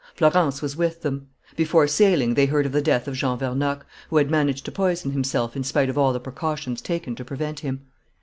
[0.15, 1.27] Florence was with them.
[1.55, 5.11] Before sailing they heard of the death of Jean Vernocq, who had managed to poison
[5.11, 7.81] himself in spite of all the precautions taken to prevent him.